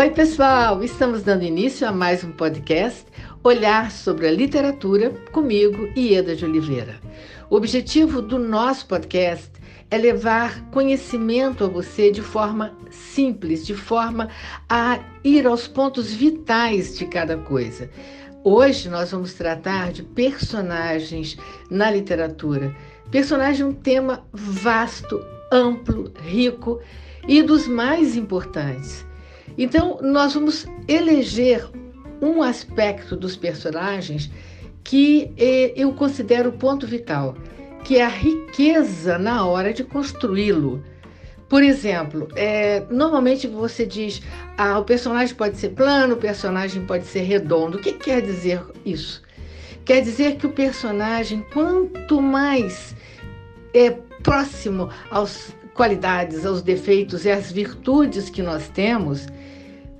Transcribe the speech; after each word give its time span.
Oi, 0.00 0.08
pessoal! 0.08 0.82
Estamos 0.82 1.22
dando 1.24 1.44
início 1.44 1.86
a 1.86 1.92
mais 1.92 2.24
um 2.24 2.32
podcast 2.32 3.04
Olhar 3.44 3.90
sobre 3.90 4.26
a 4.26 4.32
Literatura 4.32 5.10
comigo, 5.30 5.90
Ieda 5.94 6.34
de 6.34 6.42
Oliveira. 6.42 6.98
O 7.50 7.56
objetivo 7.56 8.22
do 8.22 8.38
nosso 8.38 8.86
podcast 8.86 9.50
é 9.90 9.98
levar 9.98 10.70
conhecimento 10.70 11.64
a 11.64 11.68
você 11.68 12.10
de 12.10 12.22
forma 12.22 12.74
simples, 12.90 13.66
de 13.66 13.74
forma 13.74 14.30
a 14.70 15.00
ir 15.22 15.46
aos 15.46 15.68
pontos 15.68 16.10
vitais 16.10 16.96
de 16.96 17.04
cada 17.04 17.36
coisa. 17.36 17.90
Hoje 18.42 18.88
nós 18.88 19.10
vamos 19.10 19.34
tratar 19.34 19.92
de 19.92 20.02
personagens 20.02 21.36
na 21.70 21.90
literatura. 21.90 22.74
Personagem 23.10 23.66
é 23.66 23.68
um 23.68 23.74
tema 23.74 24.26
vasto, 24.32 25.22
amplo, 25.52 26.10
rico 26.22 26.80
e 27.28 27.42
dos 27.42 27.68
mais 27.68 28.16
importantes. 28.16 29.09
Então, 29.56 29.98
nós 30.02 30.34
vamos 30.34 30.66
eleger 30.88 31.68
um 32.20 32.42
aspecto 32.42 33.16
dos 33.16 33.36
personagens 33.36 34.30
que 34.84 35.32
eh, 35.36 35.72
eu 35.76 35.92
considero 35.92 36.52
ponto 36.52 36.86
vital, 36.86 37.36
que 37.84 37.96
é 37.96 38.04
a 38.04 38.08
riqueza 38.08 39.18
na 39.18 39.44
hora 39.46 39.72
de 39.72 39.84
construí-lo. 39.84 40.82
Por 41.48 41.64
exemplo, 41.64 42.28
é, 42.36 42.84
normalmente 42.90 43.48
você 43.48 43.84
diz, 43.84 44.22
ah, 44.56 44.78
o 44.78 44.84
personagem 44.84 45.34
pode 45.34 45.56
ser 45.56 45.70
plano, 45.70 46.14
o 46.14 46.16
personagem 46.16 46.86
pode 46.86 47.04
ser 47.06 47.22
redondo. 47.22 47.76
O 47.76 47.80
que 47.80 47.92
quer 47.92 48.22
dizer 48.22 48.62
isso? 48.86 49.20
Quer 49.84 50.02
dizer 50.02 50.36
que 50.36 50.46
o 50.46 50.52
personagem, 50.52 51.44
quanto 51.52 52.22
mais 52.22 52.94
é 53.74 53.90
próximo 54.22 54.90
às 55.10 55.52
qualidades, 55.80 56.44
aos 56.44 56.60
defeitos 56.60 57.24
e 57.24 57.30
às 57.30 57.50
virtudes 57.50 58.28
que 58.28 58.42
nós 58.42 58.68
temos, 58.68 59.26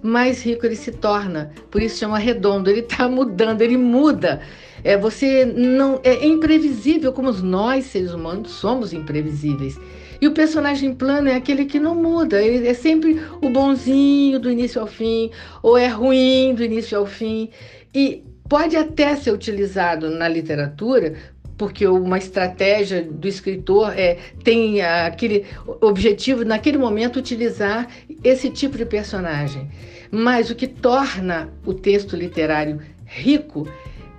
mais 0.03 0.45
rico 0.45 0.67
ele 0.67 0.77
se 0.77 0.93
torna. 0.93 1.53
Por 1.71 1.81
isso 1.81 2.01
chama 2.01 2.19
redondo. 2.19 2.69
Ele 2.69 2.81
está 2.81 3.09
mudando, 3.09 3.63
ele 3.63 3.79
muda. 3.79 4.43
É, 4.85 4.99
você 4.99 5.47
não 5.47 5.99
é 6.05 6.27
imprevisível, 6.27 7.15
como 7.15 7.33
nós 7.33 7.87
seres 7.87 8.13
humanos 8.13 8.51
somos 8.51 8.93
imprevisíveis. 8.93 9.81
E 10.21 10.29
o 10.29 10.33
personagem 10.33 10.93
plano 10.93 11.31
é 11.31 11.37
aquele 11.37 11.65
que 11.65 11.81
não 11.81 11.95
muda, 11.95 12.43
ele 12.43 12.69
é 12.69 12.75
sempre 12.75 13.19
o 13.41 13.49
bonzinho 13.49 14.39
do 14.39 14.51
início 14.51 14.83
ao 14.83 14.87
fim, 14.87 15.31
ou 15.63 15.79
é 15.79 15.87
ruim 15.87 16.55
do 16.55 16.63
início 16.63 16.99
ao 16.99 17.07
fim. 17.07 17.49
E 17.95 18.23
pode 18.51 18.77
até 18.77 19.17
ser 19.17 19.33
utilizado 19.33 20.11
na 20.11 20.29
literatura 20.29 21.15
porque 21.61 21.87
uma 21.87 22.17
estratégia 22.17 23.03
do 23.03 23.29
escritor 23.29 23.93
é, 23.95 24.17
tem 24.43 24.81
aquele 24.81 25.45
objetivo, 25.83 26.43
naquele 26.43 26.79
momento, 26.79 27.19
utilizar 27.19 27.87
esse 28.25 28.49
tipo 28.49 28.79
de 28.79 28.87
personagem. 28.87 29.71
Mas 30.11 30.49
o 30.49 30.55
que 30.55 30.67
torna 30.67 31.51
o 31.67 31.75
texto 31.75 32.17
literário 32.17 32.81
rico 33.05 33.69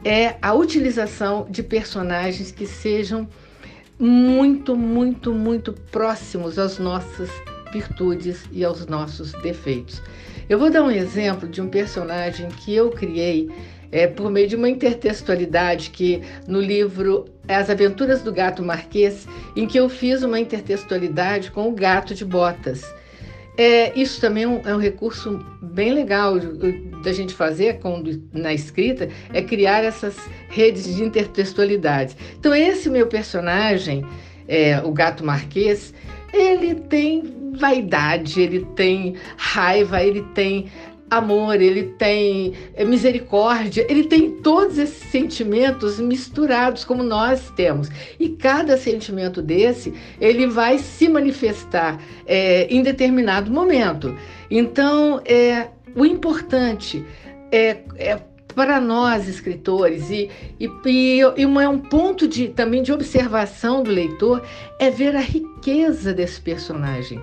é 0.06 0.36
a 0.39 0.53
utilização 0.53 1.47
de 1.50 1.64
personagens 1.64 2.52
que 2.52 2.67
sejam 2.67 3.28
muito, 3.97 4.75
muito, 4.75 5.34
muito 5.34 5.73
próximos 5.73 6.59
às 6.59 6.78
nossas 6.78 7.31
virtudes 7.73 8.44
e 8.52 8.64
aos 8.64 8.86
nossos 8.86 9.31
defeitos. 9.42 10.00
Eu 10.47 10.59
vou 10.59 10.69
dar 10.69 10.84
um 10.84 10.92
exemplo 10.92 11.50
de 11.50 11.59
um 11.59 11.67
personagem 11.67 12.50
que 12.50 12.72
eu 12.75 12.92
criei 12.92 13.50
é, 13.92 14.08
por 14.08 14.31
meio 14.31 14.47
de 14.47 14.56
uma 14.56 14.70
intertextualidade 14.70 15.89
que 15.89 16.22
no 16.47 16.61
livro 16.61 17.25
As 17.47 17.70
Aventuras 17.70 18.22
do 18.22 18.31
Gato 18.31 18.64
Marquês, 18.64 19.28
em 19.56 19.67
que 19.67 19.78
eu 19.78 19.89
fiz 19.89 20.23
uma 20.23 20.39
intertextualidade 20.39 21.52
com 21.52 21.67
o 21.67 21.73
gato 21.73 22.16
de 22.16 22.23
botas. 22.23 22.84
É, 23.58 23.97
isso 24.00 24.22
também 24.22 24.44
é 24.44 24.47
um, 24.47 24.62
é 24.66 24.75
um 24.75 24.80
recurso 24.80 25.44
bem 25.62 25.94
legal 25.94 26.39
da 27.03 27.12
gente 27.12 27.34
fazer 27.34 27.80
com, 27.80 28.01
na 28.31 28.53
escrita, 28.53 29.09
é 29.34 29.41
criar 29.41 29.84
essas 29.84 30.16
redes 30.50 30.96
de 30.96 31.03
intertextualidade. 31.03 32.16
Então, 32.40 32.56
esse 32.56 32.90
meu 32.90 33.07
personagem, 33.07 34.06
é, 34.47 34.81
o 34.81 34.91
gato 34.91 35.25
marquês, 35.25 35.94
ele 36.34 36.75
tem 36.75 37.41
vaidade, 37.53 38.41
ele 38.41 38.66
tem 38.75 39.16
raiva, 39.38 40.01
ele 40.01 40.22
tem 40.34 40.68
amor, 41.11 41.59
ele 41.59 41.83
tem 41.83 42.53
é, 42.73 42.85
misericórdia, 42.85 43.85
ele 43.89 44.05
tem 44.05 44.31
todos 44.31 44.77
esses 44.77 45.11
sentimentos 45.11 45.99
misturados 45.99 46.85
como 46.85 47.03
nós 47.03 47.51
temos. 47.53 47.89
E 48.17 48.29
cada 48.29 48.77
sentimento 48.77 49.41
desse, 49.41 49.94
ele 50.21 50.47
vai 50.47 50.77
se 50.77 51.09
manifestar 51.09 52.00
é, 52.25 52.66
em 52.73 52.81
determinado 52.81 53.51
momento. 53.51 54.17
Então, 54.50 55.21
é, 55.25 55.67
o 55.94 56.05
importante 56.05 57.05
é, 57.51 57.79
é 57.97 58.17
para 58.55 58.79
nós 58.79 59.27
escritores 59.27 60.09
e, 60.09 60.29
e, 60.59 60.69
e, 60.85 61.19
e 61.19 61.44
é 61.44 61.69
um 61.69 61.79
ponto 61.79 62.25
de, 62.25 62.50
também 62.50 62.81
de 62.81 62.94
observação 62.94 63.83
do 63.83 63.91
leitor 63.91 64.41
é 64.79 64.89
ver 64.89 65.16
a 65.16 65.21
riqueza 65.21 66.13
desse 66.13 66.39
personagem, 66.39 67.21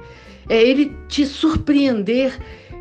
é 0.49 0.63
ele 0.63 0.97
te 1.07 1.27
surpreender 1.27 2.39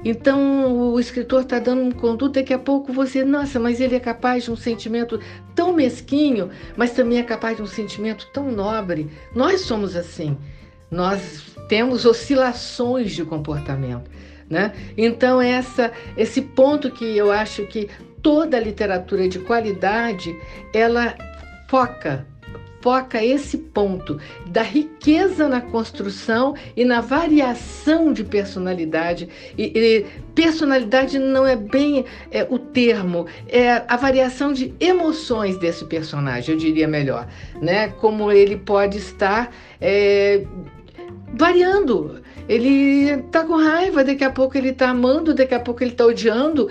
então 0.10 0.92
o 0.94 1.00
escritor 1.00 1.42
está 1.42 1.60
dando 1.60 1.82
um 1.82 1.92
conduto, 1.92 2.34
daqui 2.40 2.54
a 2.54 2.60
pouco 2.60 2.94
você, 2.94 3.26
nossa, 3.26 3.60
mas 3.60 3.82
ele 3.82 3.96
é 3.96 4.00
capaz 4.00 4.46
de 4.46 4.52
um 4.52 4.56
sentimento 4.56 5.20
tão 5.54 5.74
mesquinho, 5.74 6.50
mas 6.78 6.92
também 6.92 7.20
é 7.20 7.24
capaz 7.24 7.58
de 7.58 7.64
um 7.64 7.68
sentimento 7.68 8.28
tão 8.32 8.50
nobre. 8.50 9.10
Nós 9.36 9.62
somos 9.62 9.96
assim. 9.96 10.38
Nós 10.90 11.56
temos 11.68 12.06
oscilações 12.06 13.12
de 13.12 13.26
comportamento. 13.26 14.10
Né? 14.50 14.72
Então, 14.98 15.42
essa, 15.42 15.92
esse 16.16 16.42
ponto 16.42 16.90
que 16.90 17.18
eu 17.18 17.30
acho 17.30 17.66
que 17.66 17.90
toda 18.22 18.58
literatura 18.58 19.28
de 19.28 19.40
qualidade 19.40 20.34
ela 20.74 21.16
foca 21.68 22.26
foca 22.82 23.24
esse 23.24 23.58
ponto 23.58 24.20
da 24.48 24.62
riqueza 24.62 25.48
na 25.48 25.62
construção 25.62 26.56
e 26.76 26.86
na 26.86 27.02
variação 27.02 28.14
de 28.14 28.24
personalidade. 28.24 29.28
E, 29.58 29.72
e 29.76 30.06
personalidade 30.34 31.18
não 31.20 31.46
é 31.46 31.56
bem 31.56 32.06
é, 32.32 32.46
o 32.50 32.60
termo, 32.60 33.26
é 33.48 33.84
a 33.88 33.98
variação 33.98 34.54
de 34.54 34.74
emoções 34.80 35.58
desse 35.58 35.86
personagem, 35.86 36.54
eu 36.54 36.60
diria 36.60 36.88
melhor, 36.88 37.28
né? 37.62 37.90
Como 37.90 38.32
ele 38.32 38.58
pode 38.58 38.98
estar 38.98 39.54
é, 39.82 40.46
variando. 41.34 42.22
Ele 42.48 43.18
tá 43.24 43.44
com 43.44 43.58
raiva, 43.58 44.04
daqui 44.04 44.24
a 44.24 44.30
pouco 44.30 44.58
ele 44.58 44.72
tá 44.72 44.90
amando, 44.90 45.34
daqui 45.34 45.54
a 45.54 45.60
pouco 45.60 45.84
ele 45.84 45.92
tá 45.92 46.06
odiando. 46.06 46.70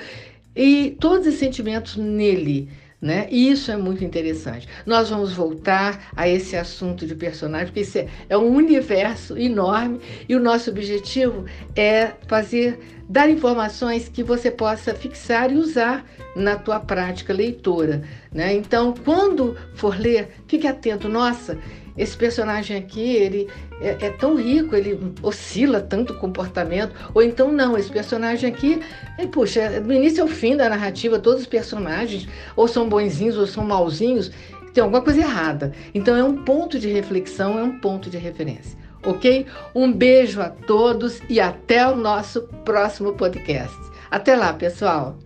E 0.55 0.97
todos 0.99 1.27
os 1.27 1.35
sentimentos 1.35 1.97
nele 1.97 2.71
né? 3.01 3.27
E 3.31 3.51
isso 3.51 3.71
é 3.71 3.77
muito 3.77 4.05
interessante. 4.05 4.69
Nós 4.85 5.11
vamos 5.11 5.33
voltar 5.33 6.11
a 6.17 6.29
esse 6.29 6.57
assunto 6.57 7.07
de 7.07 7.15
personagem, 7.15 7.67
porque 7.67 7.81
isso 7.81 7.99
é, 7.99 8.09
é 8.29 8.39
um 8.39 8.55
universo 8.55 9.37
enorme 9.37 10.01
e 10.29 10.35
o 10.35 10.41
nosso 10.41 10.71
objetivo 10.71 11.45
é 11.75 12.13
fazer 12.27 12.79
dar 13.09 13.31
informações 13.31 14.09
que 14.09 14.23
você 14.23 14.51
possa 14.51 14.95
fixar 14.95 15.53
e 15.53 15.57
usar 15.57 16.05
na 16.35 16.57
tua 16.57 16.81
prática 16.81 17.33
leitora, 17.33 18.03
né? 18.33 18.55
Então, 18.55 18.95
quando 19.05 19.57
for 19.75 19.99
ler, 19.99 20.31
fique 20.49 20.67
atento. 20.67 21.09
Nossa, 21.09 21.59
esse 21.97 22.17
personagem 22.17 22.77
aqui, 22.77 23.15
ele 23.15 23.49
é, 23.81 24.07
é, 24.07 24.11
tão 24.11 24.37
rico, 24.37 24.75
ele 24.75 24.99
oscila 25.23 25.81
tanto 25.81 26.13
o 26.13 26.19
comportamento, 26.19 26.95
ou 27.15 27.23
então 27.23 27.51
não, 27.53 27.77
esse 27.77 27.91
personagem 27.91 28.51
aqui, 28.51 28.81
é, 29.19 29.27
puxa, 29.27 29.81
do 29.81 29.93
início 29.93 30.23
ao 30.23 30.29
fim 30.29 30.57
da 30.57 30.69
narrativa, 30.69 31.19
todos 31.19 31.43
os 31.43 31.47
personagens 31.47 32.29
ou 32.55 32.69
são 32.69 32.89
bonzinhos 32.89 33.37
ou 33.37 33.47
são 33.47 33.65
malzinhos, 33.65 34.31
tem 34.73 34.83
alguma 34.83 35.01
coisa 35.01 35.21
errada. 35.21 35.73
Então 35.95 36.15
é 36.15 36.23
um 36.23 36.45
ponto 36.45 36.79
de 36.79 36.89
reflexão, 36.89 37.59
é 37.59 37.63
um 37.63 37.79
ponto 37.79 38.11
de 38.11 38.19
referência. 38.19 38.79
Ok? 39.03 39.47
Um 39.75 39.93
beijo 39.93 40.41
a 40.41 40.51
todos 40.51 41.23
e 41.29 41.41
até 41.41 41.87
o 41.87 41.97
nosso 41.97 42.43
próximo 42.65 43.13
podcast. 43.13 43.77
Até 44.11 44.35
lá, 44.37 44.53
pessoal! 44.53 45.17